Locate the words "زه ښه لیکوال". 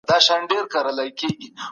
0.09-0.99